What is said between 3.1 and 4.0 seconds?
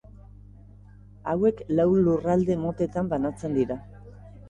banatzen dira.